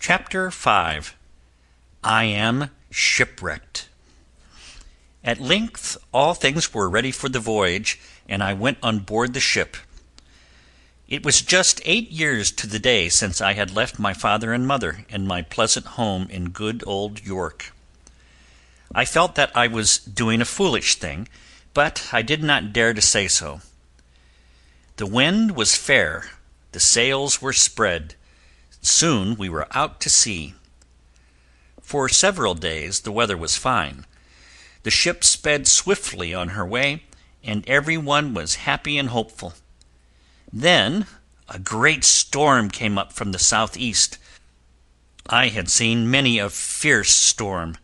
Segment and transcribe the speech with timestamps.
[0.00, 1.12] CHAPTER V
[2.02, 3.86] I Am Shipwrecked
[5.22, 9.40] At length all things were ready for the voyage, and I went on board the
[9.40, 9.76] ship.
[11.06, 14.66] It was just eight years to the day since I had left my father and
[14.66, 17.74] mother and my pleasant home in good old York.
[18.94, 21.28] I felt that I was doing a foolish thing,
[21.74, 23.60] but I did not dare to say so.
[24.96, 26.30] The wind was fair,
[26.72, 28.14] the sails were spread,
[28.80, 30.54] soon we were out to sea.
[31.82, 34.06] For several days the weather was fine.
[34.82, 37.04] The ship sped swiftly on her way,
[37.42, 39.54] and every one was happy and hopeful.
[40.52, 41.06] Then
[41.48, 44.18] a great storm came up from the southeast.
[45.28, 47.76] I had seen many a fierce storm,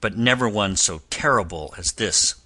[0.00, 2.36] but never one so terrible as this.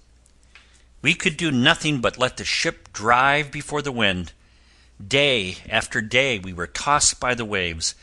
[1.01, 4.33] We could do nothing but let the ship drive before the wind.
[5.05, 7.95] Day after day we were tossed by the waves,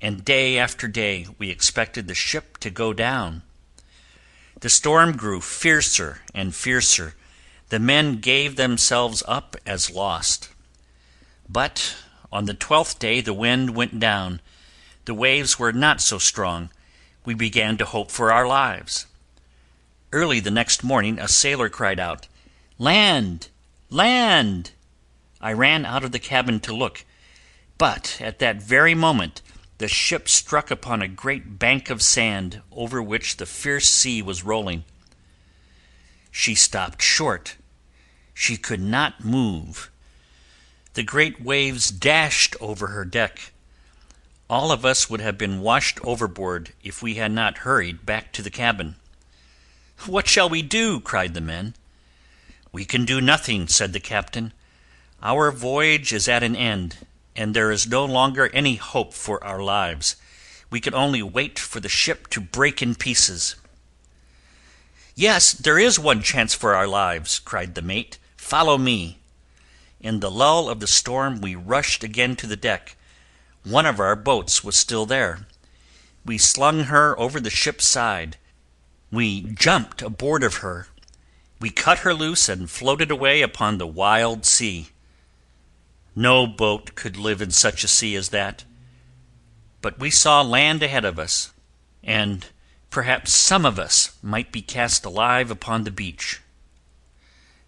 [0.00, 3.42] and day after day we expected the ship to go down.
[4.60, 7.14] The storm grew fiercer and fiercer;
[7.70, 10.50] the men gave themselves up as lost.
[11.48, 11.96] But
[12.30, 14.42] on the twelfth day the wind went down,
[15.06, 16.70] the waves were not so strong,
[17.24, 19.06] we began to hope for our lives.
[20.12, 22.28] Early the next morning a sailor cried out,
[22.78, 23.48] "Land!
[23.88, 24.72] land!"
[25.44, 27.04] I ran out of the cabin to look,
[27.76, 29.42] but at that very moment
[29.76, 34.42] the ship struck upon a great bank of sand over which the fierce sea was
[34.42, 34.84] rolling.
[36.30, 37.56] She stopped short;
[38.32, 39.90] she could not move.
[40.94, 43.52] The great waves dashed over her deck.
[44.48, 48.40] All of us would have been washed overboard if we had not hurried back to
[48.40, 48.96] the cabin.
[50.06, 51.74] "What shall we do?" cried the men.
[52.72, 54.54] "We can do nothing," said the captain.
[55.24, 59.62] Our voyage is at an end, and there is no longer any hope for our
[59.62, 60.16] lives.
[60.68, 63.56] We can only wait for the ship to break in pieces."
[65.14, 68.18] "Yes, there is one chance for our lives," cried the mate.
[68.36, 69.18] "Follow me."
[69.98, 72.94] In the lull of the storm we rushed again to the deck.
[73.62, 75.46] One of our boats was still there.
[76.26, 78.36] We slung her over the ship's side.
[79.10, 80.88] We jumped aboard of her.
[81.60, 84.90] We cut her loose and floated away upon the wild sea.
[86.16, 88.64] No boat could live in such a sea as that.
[89.80, 91.52] But we saw land ahead of us,
[92.02, 92.46] and
[92.90, 96.40] perhaps some of us might be cast alive upon the beach.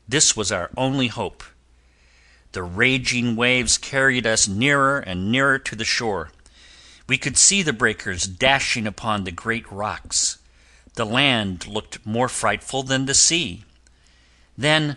[0.08, 1.42] This was our only hope.
[2.52, 6.30] The raging waves carried us nearer and nearer to the shore.
[7.08, 10.38] We could see the breakers dashing upon the great rocks.
[10.94, 13.64] The land looked more frightful than the sea.
[14.56, 14.96] Then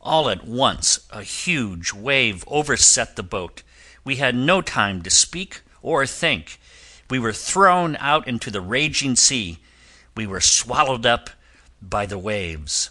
[0.00, 3.62] all at once a huge wave overset the boat.
[4.04, 6.58] We had no time to speak or think.
[7.10, 9.58] We were thrown out into the raging sea.
[10.16, 11.30] We were swallowed up
[11.82, 12.90] by the waves.